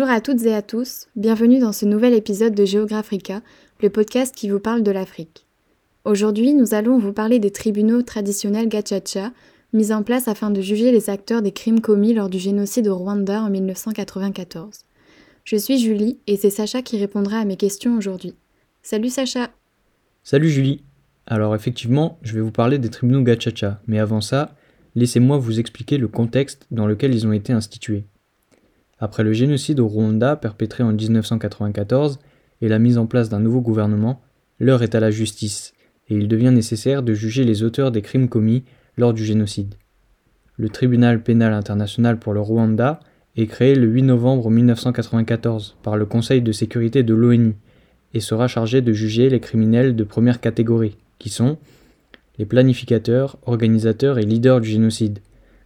Bonjour 0.00 0.14
à 0.14 0.22
toutes 0.22 0.46
et 0.46 0.54
à 0.54 0.62
tous, 0.62 1.08
bienvenue 1.14 1.58
dans 1.58 1.72
ce 1.72 1.84
nouvel 1.84 2.14
épisode 2.14 2.54
de 2.54 2.64
Géographica, 2.64 3.42
le 3.82 3.90
podcast 3.90 4.34
qui 4.34 4.48
vous 4.48 4.58
parle 4.58 4.82
de 4.82 4.90
l'Afrique. 4.90 5.44
Aujourd'hui, 6.06 6.54
nous 6.54 6.72
allons 6.72 6.98
vous 6.98 7.12
parler 7.12 7.38
des 7.38 7.50
tribunaux 7.50 8.00
traditionnels 8.00 8.70
Gachacha, 8.70 9.30
mis 9.74 9.92
en 9.92 10.02
place 10.02 10.26
afin 10.26 10.50
de 10.50 10.62
juger 10.62 10.90
les 10.90 11.10
acteurs 11.10 11.42
des 11.42 11.52
crimes 11.52 11.82
commis 11.82 12.14
lors 12.14 12.30
du 12.30 12.38
génocide 12.38 12.88
au 12.88 12.96
Rwanda 12.96 13.42
en 13.42 13.50
1994. 13.50 14.86
Je 15.44 15.56
suis 15.56 15.78
Julie 15.78 16.18
et 16.26 16.38
c'est 16.38 16.48
Sacha 16.48 16.80
qui 16.80 16.98
répondra 16.98 17.36
à 17.36 17.44
mes 17.44 17.58
questions 17.58 17.98
aujourd'hui. 17.98 18.34
Salut 18.80 19.10
Sacha 19.10 19.50
Salut 20.22 20.48
Julie 20.48 20.82
Alors 21.26 21.54
effectivement, 21.54 22.18
je 22.22 22.32
vais 22.32 22.40
vous 22.40 22.52
parler 22.52 22.78
des 22.78 22.88
tribunaux 22.88 23.22
Gachacha, 23.22 23.82
mais 23.86 23.98
avant 23.98 24.22
ça, 24.22 24.56
laissez-moi 24.94 25.36
vous 25.36 25.60
expliquer 25.60 25.98
le 25.98 26.08
contexte 26.08 26.66
dans 26.70 26.86
lequel 26.86 27.14
ils 27.14 27.26
ont 27.26 27.34
été 27.34 27.52
institués. 27.52 28.06
Après 29.00 29.24
le 29.24 29.32
génocide 29.32 29.80
au 29.80 29.88
Rwanda 29.88 30.36
perpétré 30.36 30.82
en 30.82 30.92
1994 30.92 32.18
et 32.60 32.68
la 32.68 32.78
mise 32.78 32.98
en 32.98 33.06
place 33.06 33.30
d'un 33.30 33.40
nouveau 33.40 33.62
gouvernement, 33.62 34.20
l'heure 34.58 34.82
est 34.82 34.94
à 34.94 35.00
la 35.00 35.10
justice, 35.10 35.72
et 36.08 36.14
il 36.14 36.28
devient 36.28 36.50
nécessaire 36.50 37.02
de 37.02 37.14
juger 37.14 37.44
les 37.44 37.62
auteurs 37.62 37.92
des 37.92 38.02
crimes 38.02 38.28
commis 38.28 38.62
lors 38.98 39.14
du 39.14 39.24
génocide. 39.24 39.74
Le 40.58 40.68
tribunal 40.68 41.22
pénal 41.22 41.54
international 41.54 42.18
pour 42.18 42.34
le 42.34 42.40
Rwanda 42.40 43.00
est 43.36 43.46
créé 43.46 43.74
le 43.74 43.86
8 43.86 44.02
novembre 44.02 44.50
1994 44.50 45.78
par 45.82 45.96
le 45.96 46.04
Conseil 46.04 46.42
de 46.42 46.52
sécurité 46.52 47.02
de 47.02 47.14
l'ONU 47.14 47.56
et 48.12 48.20
sera 48.20 48.48
chargé 48.48 48.82
de 48.82 48.92
juger 48.92 49.30
les 49.30 49.40
criminels 49.40 49.96
de 49.96 50.04
première 50.04 50.40
catégorie, 50.40 50.98
qui 51.18 51.30
sont 51.30 51.56
les 52.38 52.44
planificateurs, 52.44 53.38
organisateurs 53.46 54.18
et 54.18 54.24
leaders 54.24 54.60
du 54.60 54.68
génocide, 54.68 55.20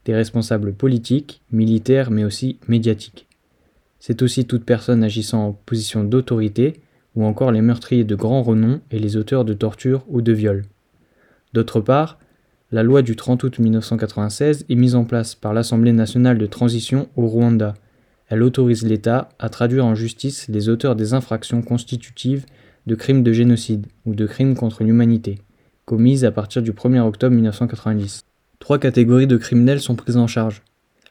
des 0.04 0.14
responsables 0.14 0.74
politiques, 0.74 1.42
militaires 1.50 2.10
mais 2.10 2.24
aussi 2.24 2.58
médiatiques. 2.68 3.26
C'est 4.06 4.20
aussi 4.20 4.44
toute 4.44 4.66
personne 4.66 5.02
agissant 5.02 5.46
en 5.46 5.52
position 5.54 6.04
d'autorité 6.04 6.74
ou 7.16 7.24
encore 7.24 7.52
les 7.52 7.62
meurtriers 7.62 8.04
de 8.04 8.14
grand 8.14 8.42
renom 8.42 8.82
et 8.90 8.98
les 8.98 9.16
auteurs 9.16 9.46
de 9.46 9.54
torture 9.54 10.04
ou 10.08 10.20
de 10.20 10.30
viol. 10.30 10.66
D'autre 11.54 11.80
part, 11.80 12.18
la 12.70 12.82
loi 12.82 13.00
du 13.00 13.16
30 13.16 13.44
août 13.44 13.58
1996 13.58 14.66
est 14.68 14.74
mise 14.74 14.94
en 14.94 15.06
place 15.06 15.34
par 15.34 15.54
l'Assemblée 15.54 15.92
nationale 15.92 16.36
de 16.36 16.44
transition 16.44 17.08
au 17.16 17.26
Rwanda. 17.26 17.72
Elle 18.28 18.42
autorise 18.42 18.84
l'État 18.84 19.30
à 19.38 19.48
traduire 19.48 19.86
en 19.86 19.94
justice 19.94 20.48
les 20.48 20.68
auteurs 20.68 20.96
des 20.96 21.14
infractions 21.14 21.62
constitutives 21.62 22.44
de 22.84 22.94
crimes 22.96 23.22
de 23.22 23.32
génocide 23.32 23.86
ou 24.04 24.14
de 24.14 24.26
crimes 24.26 24.54
contre 24.54 24.84
l'humanité, 24.84 25.38
commises 25.86 26.26
à 26.26 26.30
partir 26.30 26.60
du 26.60 26.72
1er 26.72 27.00
octobre 27.00 27.34
1990. 27.34 28.20
Trois 28.58 28.78
catégories 28.78 29.26
de 29.26 29.38
criminels 29.38 29.80
sont 29.80 29.96
prises 29.96 30.18
en 30.18 30.26
charge. 30.26 30.60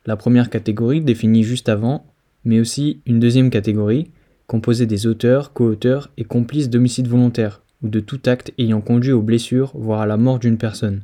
La 0.06 0.16
première 0.16 0.52
catégorie, 0.52 1.02
définie 1.02 1.42
juste 1.42 1.70
avant, 1.70 2.06
mais 2.46 2.60
aussi 2.60 3.02
une 3.06 3.20
deuxième 3.20 3.50
catégorie, 3.50 4.12
composée 4.48 4.86
des 4.86 5.08
auteurs, 5.08 5.54
co-auteurs 5.54 6.12
et 6.18 6.24
complices 6.24 6.70
d'homicide 6.70 7.08
volontaire, 7.08 7.62
ou 7.82 7.88
de 7.88 8.00
tout 8.00 8.20
acte 8.26 8.54
ayant 8.58 8.82
conduit 8.82 9.12
aux 9.12 9.22
blessures, 9.22 9.72
voire 9.76 10.02
à 10.02 10.06
la 10.06 10.18
mort 10.18 10.40
d'une 10.40 10.58
personne. 10.58 11.02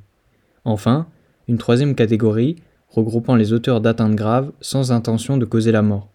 Enfin, 0.65 1.07
une 1.47 1.57
troisième 1.57 1.95
catégorie, 1.95 2.57
regroupant 2.89 3.35
les 3.35 3.53
auteurs 3.53 3.81
d'atteintes 3.81 4.15
graves 4.15 4.51
sans 4.61 4.91
intention 4.91 5.37
de 5.37 5.45
causer 5.45 5.71
la 5.71 5.81
mort. 5.81 6.09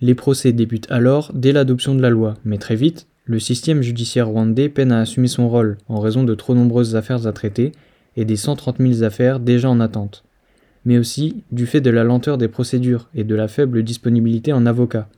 Les 0.00 0.14
procès 0.14 0.52
débutent 0.52 0.90
alors 0.90 1.32
dès 1.34 1.52
l'adoption 1.52 1.94
de 1.94 2.02
la 2.02 2.10
loi, 2.10 2.34
mais 2.44 2.58
très 2.58 2.76
vite, 2.76 3.06
le 3.24 3.38
système 3.38 3.80
judiciaire 3.80 4.28
rwandais 4.28 4.68
peine 4.68 4.92
à 4.92 5.00
assumer 5.00 5.28
son 5.28 5.48
rôle 5.48 5.78
en 5.88 6.00
raison 6.00 6.24
de 6.24 6.34
trop 6.34 6.54
nombreuses 6.54 6.94
affaires 6.94 7.26
à 7.26 7.32
traiter 7.32 7.72
et 8.16 8.24
des 8.24 8.36
130 8.36 8.78
000 8.78 9.02
affaires 9.02 9.40
déjà 9.40 9.70
en 9.70 9.80
attente, 9.80 10.24
mais 10.84 10.98
aussi 10.98 11.42
du 11.52 11.66
fait 11.66 11.80
de 11.80 11.90
la 11.90 12.04
lenteur 12.04 12.38
des 12.38 12.48
procédures 12.48 13.08
et 13.14 13.24
de 13.24 13.34
la 13.34 13.48
faible 13.48 13.82
disponibilité 13.82 14.52
en 14.52 14.66
avocats. 14.66 15.08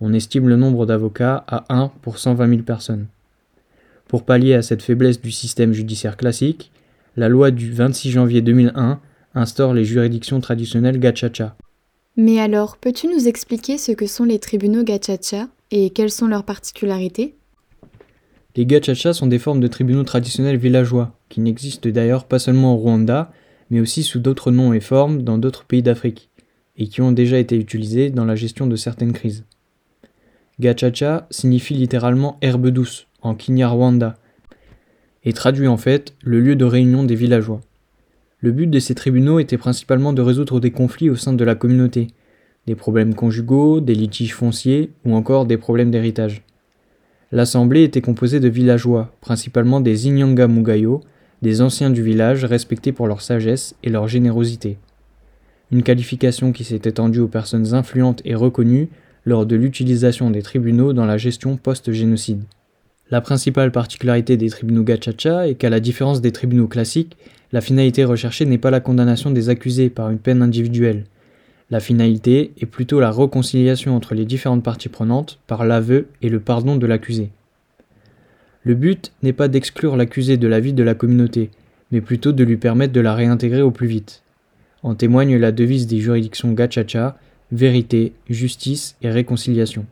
On 0.00 0.12
estime 0.12 0.48
le 0.48 0.56
nombre 0.56 0.86
d'avocats 0.86 1.44
à 1.48 1.64
1 1.74 1.90
pour 2.02 2.18
120 2.18 2.48
000 2.48 2.62
personnes. 2.62 3.06
Pour 4.08 4.24
pallier 4.24 4.54
à 4.54 4.62
cette 4.62 4.82
faiblesse 4.82 5.20
du 5.20 5.32
système 5.32 5.72
judiciaire 5.72 6.16
classique, 6.16 6.70
la 7.16 7.28
loi 7.28 7.50
du 7.50 7.72
26 7.72 8.10
janvier 8.10 8.42
2001 8.42 9.00
instaure 9.34 9.74
les 9.74 9.84
juridictions 9.84 10.40
traditionnelles 10.40 11.00
gachacha. 11.00 11.56
Mais 12.16 12.40
alors, 12.40 12.76
peux-tu 12.76 13.08
nous 13.08 13.28
expliquer 13.28 13.78
ce 13.78 13.92
que 13.92 14.06
sont 14.06 14.24
les 14.24 14.38
tribunaux 14.38 14.84
gachacha 14.84 15.48
et 15.70 15.90
quelles 15.90 16.10
sont 16.10 16.28
leurs 16.28 16.44
particularités? 16.44 17.34
Les 18.54 18.64
gachacha 18.64 19.12
sont 19.12 19.26
des 19.26 19.38
formes 19.38 19.60
de 19.60 19.66
tribunaux 19.66 20.04
traditionnels 20.04 20.56
villageois, 20.56 21.14
qui 21.28 21.40
n'existent 21.40 21.90
d'ailleurs 21.90 22.24
pas 22.24 22.38
seulement 22.38 22.74
au 22.74 22.78
Rwanda, 22.78 23.30
mais 23.70 23.80
aussi 23.80 24.02
sous 24.02 24.18
d'autres 24.18 24.50
noms 24.50 24.72
et 24.72 24.80
formes 24.80 25.22
dans 25.22 25.38
d'autres 25.38 25.64
pays 25.64 25.82
d'Afrique, 25.82 26.30
et 26.76 26.88
qui 26.88 27.00
ont 27.00 27.12
déjà 27.12 27.38
été 27.38 27.56
utilisés 27.56 28.10
dans 28.10 28.24
la 28.24 28.34
gestion 28.34 28.66
de 28.66 28.76
certaines 28.76 29.12
crises. 29.12 29.44
Gachacha 30.60 31.26
signifie 31.30 31.74
littéralement 31.74 32.38
herbe 32.42 32.68
douce 32.68 33.06
en 33.22 33.34
Kinyarwanda, 33.34 34.16
et 35.24 35.32
traduit 35.32 35.66
en 35.66 35.76
fait 35.76 36.14
le 36.22 36.40
lieu 36.40 36.56
de 36.56 36.64
réunion 36.64 37.04
des 37.04 37.16
villageois. 37.16 37.60
Le 38.40 38.52
but 38.52 38.68
de 38.68 38.78
ces 38.78 38.94
tribunaux 38.94 39.40
était 39.40 39.58
principalement 39.58 40.12
de 40.12 40.22
résoudre 40.22 40.60
des 40.60 40.70
conflits 40.70 41.10
au 41.10 41.16
sein 41.16 41.32
de 41.32 41.44
la 41.44 41.54
communauté, 41.54 42.06
des 42.66 42.74
problèmes 42.74 43.14
conjugaux, 43.14 43.80
des 43.80 43.94
litiges 43.94 44.34
fonciers 44.34 44.90
ou 45.04 45.14
encore 45.14 45.46
des 45.46 45.56
problèmes 45.56 45.90
d'héritage. 45.90 46.42
L'assemblée 47.32 47.82
était 47.82 48.00
composée 48.00 48.38
de 48.38 48.48
villageois, 48.48 49.12
principalement 49.20 49.80
des 49.80 50.06
Inyanga 50.06 50.46
Mugayo, 50.46 51.00
des 51.42 51.62
anciens 51.62 51.90
du 51.90 52.02
village 52.02 52.44
respectés 52.44 52.92
pour 52.92 53.06
leur 53.06 53.20
sagesse 53.20 53.74
et 53.82 53.90
leur 53.90 54.08
générosité. 54.08 54.78
Une 55.70 55.82
qualification 55.82 56.52
qui 56.52 56.64
s'est 56.64 56.82
étendue 56.84 57.20
aux 57.20 57.28
personnes 57.28 57.74
influentes 57.74 58.22
et 58.24 58.34
reconnues 58.34 58.88
lors 59.24 59.46
de 59.46 59.56
l'utilisation 59.56 60.30
des 60.30 60.42
tribunaux 60.42 60.92
dans 60.92 61.06
la 61.06 61.18
gestion 61.18 61.56
post-génocide. 61.56 62.42
La 63.10 63.20
principale 63.20 63.72
particularité 63.72 64.36
des 64.36 64.50
tribunaux 64.50 64.84
gachacha 64.84 65.48
est 65.48 65.54
qu'à 65.54 65.70
la 65.70 65.80
différence 65.80 66.20
des 66.20 66.32
tribunaux 66.32 66.68
classiques, 66.68 67.16
la 67.52 67.60
finalité 67.60 68.04
recherchée 68.04 68.46
n'est 68.46 68.58
pas 68.58 68.70
la 68.70 68.80
condamnation 68.80 69.30
des 69.30 69.48
accusés 69.48 69.90
par 69.90 70.10
une 70.10 70.18
peine 70.18 70.42
individuelle, 70.42 71.04
la 71.68 71.80
finalité 71.80 72.52
est 72.60 72.66
plutôt 72.66 73.00
la 73.00 73.10
réconciliation 73.10 73.96
entre 73.96 74.14
les 74.14 74.24
différentes 74.24 74.62
parties 74.62 74.88
prenantes 74.88 75.40
par 75.48 75.64
l'aveu 75.64 76.06
et 76.22 76.28
le 76.28 76.38
pardon 76.38 76.76
de 76.76 76.86
l'accusé. 76.86 77.30
Le 78.66 78.74
but 78.74 79.12
n'est 79.22 79.32
pas 79.32 79.46
d'exclure 79.46 79.96
l'accusé 79.96 80.38
de 80.38 80.48
la 80.48 80.58
vie 80.58 80.72
de 80.72 80.82
la 80.82 80.96
communauté, 80.96 81.50
mais 81.92 82.00
plutôt 82.00 82.32
de 82.32 82.42
lui 82.42 82.56
permettre 82.56 82.92
de 82.92 83.00
la 83.00 83.14
réintégrer 83.14 83.62
au 83.62 83.70
plus 83.70 83.86
vite. 83.86 84.24
En 84.82 84.96
témoigne 84.96 85.36
la 85.36 85.52
devise 85.52 85.86
des 85.86 86.00
juridictions 86.00 86.50
Gachacha 86.50 87.16
vérité, 87.52 88.12
justice 88.28 88.96
et 89.02 89.08
réconciliation. 89.08 89.86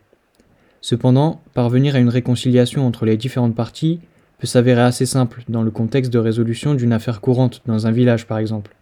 Cependant, 0.81 1.41
parvenir 1.55 1.95
à 1.95 2.01
une 2.01 2.09
réconciliation 2.09 2.85
entre 2.85 3.05
les 3.05 3.17
différentes 3.17 3.55
parties 3.55 4.01
peut 4.41 4.49
s'avérer 4.49 4.83
assez 4.83 5.07
simple 5.07 5.45
dans 5.49 5.63
le 5.63 5.71
contexte 5.71 6.13
de 6.13 6.19
résolution 6.19 6.75
d'une 6.75 6.93
affaire 6.93 7.21
courante 7.21 7.63
dans 7.67 7.87
un 7.87 7.93
village 7.93 8.27
par 8.27 8.39
exemple. 8.39 8.75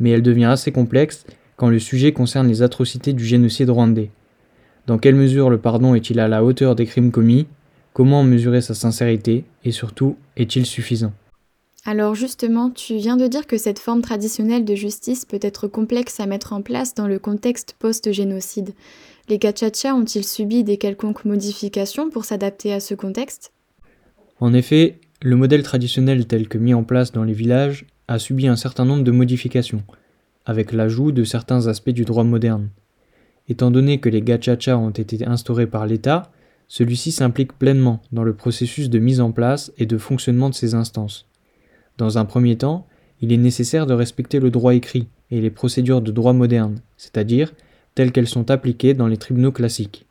Mais 0.00 0.08
elle 0.08 0.22
devient 0.22 0.46
assez 0.46 0.72
complexe 0.72 1.26
quand 1.56 1.68
le 1.68 1.80
sujet 1.80 2.12
concerne 2.12 2.48
les 2.48 2.62
atrocités 2.62 3.12
du 3.12 3.26
génocide 3.26 3.68
rwandais. 3.68 4.10
Dans 4.86 4.96
quelle 4.96 5.16
mesure 5.16 5.50
le 5.50 5.58
pardon 5.58 5.94
est-il 5.94 6.18
à 6.18 6.28
la 6.28 6.42
hauteur 6.42 6.74
des 6.74 6.86
crimes 6.86 7.10
commis 7.10 7.46
Comment 7.92 8.22
mesurer 8.22 8.60
sa 8.60 8.74
sincérité 8.74 9.44
Et 9.64 9.72
surtout, 9.72 10.16
est-il 10.36 10.66
suffisant? 10.66 11.12
Alors 11.84 12.14
justement, 12.14 12.70
tu 12.70 12.96
viens 12.96 13.16
de 13.16 13.26
dire 13.26 13.46
que 13.46 13.56
cette 13.56 13.78
forme 13.78 14.02
traditionnelle 14.02 14.64
de 14.64 14.74
justice 14.74 15.24
peut 15.24 15.38
être 15.40 15.68
complexe 15.68 16.20
à 16.20 16.26
mettre 16.26 16.52
en 16.52 16.60
place 16.60 16.94
dans 16.94 17.06
le 17.06 17.18
contexte 17.18 17.76
post-génocide. 17.78 18.74
Les 19.28 19.38
Gachacha 19.38 19.94
ont-ils 19.94 20.24
subi 20.24 20.64
des 20.64 20.76
quelconques 20.76 21.24
modifications 21.24 22.10
pour 22.10 22.24
s'adapter 22.24 22.72
à 22.72 22.80
ce 22.80 22.94
contexte? 22.94 23.52
En 24.40 24.52
effet, 24.52 25.00
le 25.22 25.36
modèle 25.36 25.62
traditionnel 25.62 26.26
tel 26.26 26.48
que 26.48 26.58
mis 26.58 26.74
en 26.74 26.84
place 26.84 27.12
dans 27.12 27.24
les 27.24 27.32
villages 27.32 27.86
a 28.06 28.18
subi 28.18 28.48
un 28.48 28.56
certain 28.56 28.84
nombre 28.84 29.04
de 29.04 29.10
modifications, 29.10 29.82
avec 30.46 30.72
l'ajout 30.72 31.12
de 31.12 31.24
certains 31.24 31.66
aspects 31.66 31.90
du 31.90 32.04
droit 32.04 32.24
moderne. 32.24 32.68
Étant 33.48 33.70
donné 33.70 33.98
que 33.98 34.08
les 34.08 34.22
gachacha 34.22 34.76
ont 34.76 34.90
été 34.90 35.26
instaurés 35.26 35.66
par 35.66 35.86
l'État, 35.86 36.30
celui-ci 36.68 37.12
s'implique 37.12 37.54
pleinement 37.54 38.02
dans 38.12 38.22
le 38.22 38.34
processus 38.34 38.90
de 38.90 38.98
mise 38.98 39.20
en 39.20 39.32
place 39.32 39.72
et 39.78 39.86
de 39.86 39.98
fonctionnement 39.98 40.50
de 40.50 40.54
ces 40.54 40.74
instances. 40.74 41.26
Dans 41.96 42.18
un 42.18 42.26
premier 42.26 42.56
temps, 42.56 42.86
il 43.20 43.32
est 43.32 43.38
nécessaire 43.38 43.86
de 43.86 43.94
respecter 43.94 44.38
le 44.38 44.50
droit 44.50 44.74
écrit 44.74 45.08
et 45.30 45.40
les 45.40 45.50
procédures 45.50 46.02
de 46.02 46.12
droit 46.12 46.34
moderne, 46.34 46.80
c'est-à-dire 46.96 47.52
telles 47.94 48.12
qu'elles 48.12 48.28
sont 48.28 48.50
appliquées 48.50 48.94
dans 48.94 49.08
les 49.08 49.16
tribunaux 49.16 49.50
classiques. 49.50 50.06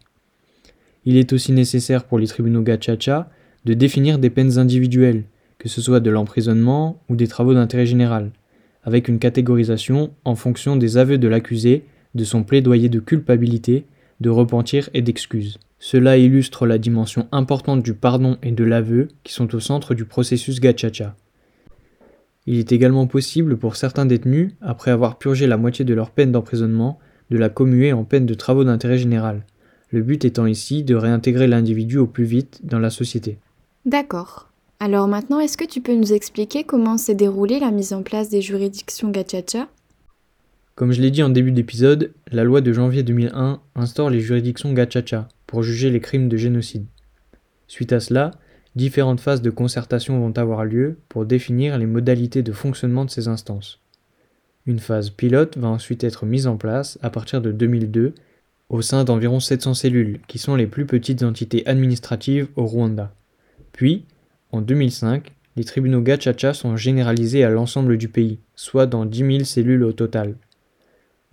Il 1.06 1.16
est 1.16 1.32
aussi 1.32 1.54
nécessaire 1.54 2.04
pour 2.04 2.20
les 2.20 2.28
tribunaux 2.28 2.64
gachacha 2.64 3.30
de 3.64 3.74
définir 3.74 4.20
des 4.20 4.30
peines 4.30 4.58
individuelles, 4.58 5.24
que 5.58 5.70
ce 5.70 5.80
soit 5.80 6.00
de 6.00 6.10
l'emprisonnement 6.10 7.02
ou 7.08 7.16
des 7.16 7.28
travaux 7.28 7.54
d'intérêt 7.54 7.86
général, 7.86 8.32
avec 8.84 9.08
une 9.08 9.20
catégorisation 9.20 10.12
en 10.26 10.36
fonction 10.36 10.76
des 10.76 10.98
aveux 10.98 11.18
de 11.18 11.28
l'accusé, 11.28 11.86
de 12.16 12.24
son 12.24 12.44
plaidoyer 12.44 12.90
de 12.90 13.00
culpabilité, 13.00 13.86
de 14.22 14.30
repentir 14.30 14.90
et 14.94 15.02
d'excuse. 15.02 15.60
Cela 15.80 16.18
illustre 16.18 16.66
la 16.66 16.78
dimension 16.78 17.28
importante 17.32 17.84
du 17.84 17.94
pardon 17.94 18.38
et 18.42 18.52
de 18.52 18.64
l'aveu 18.64 19.10
qui 19.24 19.34
sont 19.34 19.54
au 19.54 19.60
centre 19.60 19.94
du 19.94 20.06
processus 20.06 20.60
gachacha. 20.60 21.16
Il 22.48 22.58
est 22.58 22.72
également 22.72 23.08
possible 23.08 23.58
pour 23.58 23.76
certains 23.76 24.06
détenus, 24.06 24.54
après 24.62 24.92
avoir 24.92 25.18
purgé 25.18 25.48
la 25.48 25.58
moitié 25.58 25.86
de 25.86 25.94
leur 25.94 26.12
peine 26.12 26.32
d'emprisonnement, 26.32 26.98
de 27.30 27.38
la 27.38 27.50
commuer 27.50 27.94
en 27.94 28.06
peine 28.06 28.26
de 28.26 28.34
travaux 28.34 28.64
d'intérêt 28.64 28.98
général, 28.98 29.46
le 29.92 30.02
but 30.02 30.26
étant 30.26 30.46
ici 30.46 30.84
de 30.84 30.96
réintégrer 30.96 31.48
l'individu 31.48 31.98
au 31.98 32.08
plus 32.08 32.24
vite 32.24 32.62
dans 32.64 32.80
la 32.80 32.90
société. 32.90 33.38
D'accord. 33.86 34.50
Alors 34.80 35.08
maintenant, 35.08 35.40
est-ce 35.40 35.58
que 35.58 35.66
tu 35.66 35.82
peux 35.82 35.96
nous 35.96 36.14
expliquer 36.14 36.64
comment 36.64 36.98
s'est 36.98 37.16
déroulée 37.16 37.60
la 37.60 37.72
mise 37.72 37.94
en 37.94 38.02
place 38.02 38.30
des 38.30 38.42
juridictions 38.42 39.10
gachacha? 39.10 39.68
Comme 40.76 40.92
je 40.92 41.02
l'ai 41.02 41.12
dit 41.12 41.24
en 41.24 41.30
début 41.30 41.52
d'épisode, 41.52 42.14
la 42.32 42.44
loi 42.44 42.62
de 42.62 42.72
janvier 42.72 43.04
2001 43.04 43.60
instaure 43.76 44.10
les 44.10 44.22
juridictions 44.22 44.74
gachacha 44.74 45.28
pour 45.48 45.64
juger 45.64 45.90
les 45.90 46.00
crimes 46.00 46.30
de 46.30 46.38
génocide. 46.38 46.86
Suite 47.68 47.94
à 47.94 48.00
cela, 48.00 48.32
différentes 48.76 49.20
phases 49.20 49.42
de 49.42 49.50
concertation 49.50 50.20
vont 50.20 50.38
avoir 50.38 50.66
lieu 50.66 50.98
pour 51.10 51.26
définir 51.26 51.78
les 51.78 51.86
modalités 51.86 52.44
de 52.44 52.52
fonctionnement 52.52 53.06
de 53.06 53.10
ces 53.10 53.28
instances. 53.28 53.82
Une 54.66 54.80
phase 54.80 55.10
pilote 55.10 55.58
va 55.58 55.70
ensuite 55.70 56.04
être 56.04 56.26
mise 56.26 56.46
en 56.46 56.58
place 56.58 57.00
à 57.02 57.10
partir 57.10 57.42
de 57.42 57.52
2002 57.52 58.14
au 58.70 58.82
sein 58.82 59.06
d'environ 59.06 59.40
700 59.40 59.74
cellules, 59.74 60.20
qui 60.28 60.40
sont 60.40 60.56
les 60.56 60.68
plus 60.68 60.86
petites 60.86 61.24
entités 61.24 61.66
administratives 61.68 62.50
au 62.58 62.66
Rwanda. 62.66 63.14
Puis, 63.72 64.04
en 64.52 64.62
2005, 64.62 65.34
les 65.56 65.64
tribunaux 65.64 66.02
gachacha 66.02 66.54
sont 66.54 66.76
généralisés 66.76 67.44
à 67.44 67.50
l'ensemble 67.50 67.98
du 67.98 68.10
pays, 68.10 68.40
soit 68.56 68.86
dans 68.86 69.06
10 69.06 69.18
000 69.18 69.44
cellules 69.46 69.84
au 69.84 69.94
total. 69.94 70.36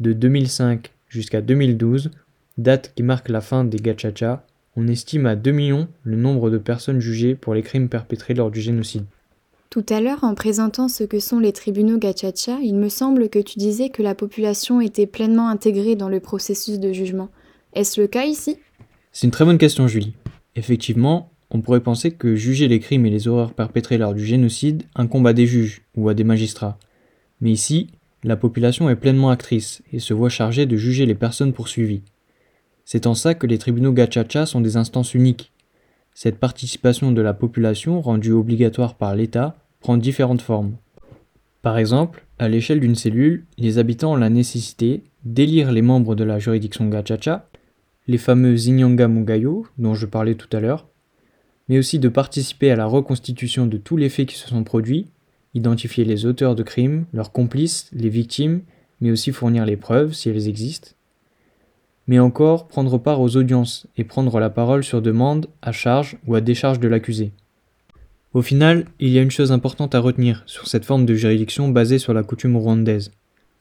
De 0.01 0.13
2005 0.13 0.93
jusqu'à 1.09 1.41
2012, 1.41 2.11
date 2.59 2.93
qui 2.95 3.03
marque 3.03 3.29
la 3.29 3.41
fin 3.41 3.65
des 3.65 3.79
gachacha, 3.79 4.47
on 4.77 4.89
estime 4.89 5.27
à 5.27 5.37
2 5.37 5.51
millions 5.53 5.89
le 6.03 6.17
nombre 6.17 6.51
de 6.51 6.59
personnes 6.59 7.01
jugées 7.01 7.35
pour 7.35 7.55
les 7.55 7.63
crimes 7.63 7.89
perpétrés 7.89 8.35
lors 8.35 8.51
du 8.51 8.61
génocide. 8.61 9.05
Tout 9.71 9.85
à 9.89 10.01
l'heure, 10.01 10.23
en 10.23 10.35
présentant 10.35 10.89
ce 10.89 11.03
que 11.03 11.19
sont 11.19 11.41
les 11.41 11.53
tribunaux 11.53 11.99
gachacha, 11.99 12.59
il 12.63 12.77
me 12.77 12.89
semble 12.89 13.29
que 13.29 13.41
tu 13.41 13.59
disais 13.59 13.89
que 13.89 14.03
la 14.03 14.15
population 14.15 14.81
était 14.81 15.07
pleinement 15.07 15.49
intégrée 15.49 15.97
dans 15.97 16.09
le 16.09 16.21
processus 16.21 16.79
de 16.79 16.93
jugement. 16.93 17.29
Est-ce 17.73 18.01
le 18.01 18.07
cas 18.07 18.25
ici? 18.25 18.59
C'est 19.11 19.27
une 19.27 19.33
très 19.33 19.45
bonne 19.45 19.59
question, 19.59 19.89
Julie. 19.89 20.15
Effectivement, 20.55 21.33
on 21.51 21.61
pourrait 21.61 21.81
penser 21.81 22.13
que 22.13 22.37
juger 22.37 22.69
les 22.69 22.79
crimes 22.79 23.07
et 23.07 23.11
les 23.11 23.27
horreurs 23.27 23.53
perpétrées 23.53 23.99
lors 23.99 24.15
du 24.15 24.25
génocide 24.25 24.85
incombe 24.95 25.27
à 25.27 25.33
des 25.33 25.47
juges 25.47 25.83
ou 25.97 26.09
à 26.09 26.15
des 26.15 26.25
magistrats. 26.25 26.79
Mais 27.41 27.51
ici, 27.51 27.89
la 28.23 28.37
population 28.37 28.89
est 28.89 28.97
pleinement 28.97 29.31
actrice 29.31 29.83
et 29.93 29.99
se 29.99 30.15
voit 30.15 30.29
chargée 30.29 30.67
de 30.67 30.77
juger 30.77 31.05
les 31.05 31.15
personnes 31.15 31.53
poursuivies. 31.53 32.03
C'est 32.85 33.07
en 33.07 33.15
ça 33.15 33.35
que 33.35 33.47
les 33.47 33.59
tribunaux 33.59 33.93
gachacha 33.93 34.47
sont 34.47 34.61
des 34.61 34.77
instances 34.77 35.15
uniques. 35.15 35.53
Cette 36.15 36.39
participation 36.39 37.13
de 37.13 37.23
la 37.23 37.35
population, 37.35 38.01
rendue 38.01 38.33
obligatoire 38.33 38.95
par 38.95 39.15
l'État, 39.15 39.57
prend 39.81 39.97
différentes 39.97 40.43
formes. 40.43 40.77
Par 41.63 41.79
exemple, 41.79 42.27
à 42.39 42.49
l'échelle 42.49 42.81
d'une 42.81 42.95
cellule, 42.95 43.47
les 43.59 43.79
habitants 43.79 44.13
ont 44.13 44.17
la 44.17 44.31
nécessité 44.31 45.03
d'élire 45.25 45.73
les 45.73 45.83
membres 45.83 46.15
de 46.15 46.25
la 46.25 46.39
juridiction 46.39 46.89
gachacha, 46.89 47.49
les 48.07 48.19
fameux 48.19 48.69
Inyanga 48.69 49.09
Mugayo 49.09 49.67
dont 49.79 49.95
je 49.95 50.07
parlais 50.07 50.35
tout 50.35 50.55
à 50.55 50.61
l'heure, 50.61 50.87
mais 51.69 51.79
aussi 51.79 51.99
de 51.99 52.09
participer 52.09 52.71
à 52.71 52.77
la 52.77 52.85
reconstitution 52.85 53.67
de 53.67 53.79
tous 53.79 53.97
les 53.97 54.11
faits 54.11 54.29
qui 54.29 54.37
se 54.37 54.49
sont 54.49 54.63
produits, 54.63 55.07
identifier 55.55 56.05
les 56.05 56.27
auteurs 56.27 56.55
de 56.55 56.63
crimes, 56.63 57.07
leurs 57.15 57.33
complices, 57.33 57.89
les 57.93 58.11
victimes, 58.11 58.61
mais 59.01 59.11
aussi 59.11 59.33
fournir 59.33 59.65
les 59.65 59.77
preuves 59.77 60.13
si 60.13 60.29
elles 60.29 60.49
existent, 60.49 60.91
mais 62.07 62.19
encore 62.19 62.69
prendre 62.69 62.99
part 62.99 63.21
aux 63.21 63.37
audiences 63.37 63.87
et 63.97 64.05
prendre 64.05 64.39
la 64.41 64.51
parole 64.51 64.85
sur 64.85 65.03
demande, 65.03 65.47
à 65.63 65.73
charge 65.73 66.17
ou 66.27 66.35
à 66.35 66.41
décharge 66.41 66.81
de 66.81 66.89
l'accusé. 66.89 67.33
Au 68.33 68.43
final, 68.43 68.87
il 68.99 69.11
y 69.11 69.19
a 69.19 69.23
une 69.23 69.31
chose 69.31 69.53
importante 69.53 69.95
à 69.95 70.01
retenir 70.01 70.43
sur 70.47 70.67
cette 70.67 70.85
forme 70.85 71.07
de 71.07 71.15
juridiction 71.15 71.69
basée 71.69 71.99
sur 71.99 72.13
la 72.13 72.25
coutume 72.25 72.57
rwandaise. 72.57 73.13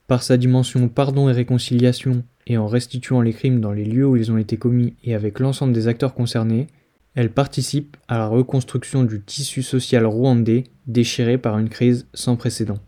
Par 0.07 0.23
sa 0.23 0.35
dimension 0.35 0.87
pardon 0.89 1.29
et 1.29 1.33
réconciliation, 1.33 2.23
et 2.47 2.57
en 2.57 2.67
restituant 2.67 3.21
les 3.21 3.33
crimes 3.33 3.61
dans 3.61 3.71
les 3.71 3.85
lieux 3.85 4.07
où 4.07 4.17
ils 4.17 4.31
ont 4.31 4.37
été 4.37 4.57
commis 4.57 4.95
et 5.03 5.15
avec 5.15 5.39
l'ensemble 5.39 5.73
des 5.73 5.87
acteurs 5.87 6.13
concernés, 6.13 6.67
elle 7.15 7.29
participe 7.29 7.95
à 8.07 8.17
la 8.17 8.27
reconstruction 8.27 9.03
du 9.03 9.21
tissu 9.21 9.61
social 9.61 10.05
rwandais 10.05 10.63
déchiré 10.87 11.37
par 11.37 11.57
une 11.59 11.69
crise 11.69 12.07
sans 12.13 12.35
précédent. 12.35 12.79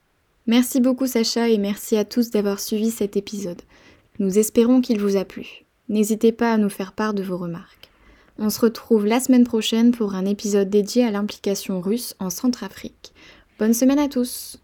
Merci 0.48 0.82
beaucoup 0.82 1.08
Sacha 1.08 1.50
et 1.50 1.58
merci 1.58 1.98
à 1.98 2.06
tous 2.06 2.32
d'avoir 2.32 2.60
suivi 2.60 2.92
cet 2.92 3.18
épisode. 3.18 3.62
Nous 4.20 4.38
espérons 4.40 4.82
qu'il 4.82 5.00
vous 5.00 5.18
a 5.18 5.26
plu. 5.26 5.66
N'hésitez 5.90 6.32
pas 6.32 6.54
à 6.54 6.58
nous 6.58 6.70
faire 6.70 6.94
part 6.94 7.14
de 7.14 7.24
vos 7.24 7.38
remarques. 7.38 7.90
On 8.38 8.50
se 8.50 8.60
retrouve 8.60 9.06
la 9.06 9.20
semaine 9.20 9.44
prochaine 9.44 9.92
pour 9.92 10.16
un 10.16 10.26
épisode 10.26 10.70
dédié 10.70 11.06
à 11.06 11.12
l'implication 11.12 11.80
russe 11.82 12.16
en 12.20 12.30
Centrafrique. 12.30 13.14
Bonne 13.60 13.74
semaine 13.74 14.00
à 14.00 14.10
tous. 14.10 14.60